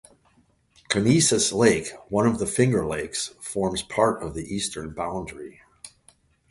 [0.89, 5.61] Conesus Lake, one of the Finger Lakes, forms part of the eastern boundary.